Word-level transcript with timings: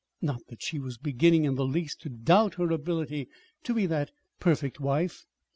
Not 0.19 0.41
that 0.47 0.63
she 0.63 0.79
was 0.79 0.97
beginning 0.97 1.43
in 1.45 1.53
the 1.53 1.63
least 1.63 2.01
to 2.01 2.09
doubt 2.09 2.55
her 2.55 2.71
ability 2.71 3.27
to 3.65 3.73
be 3.75 3.85
that 3.85 4.09
perfect 4.39 4.79
wife. 4.79 5.27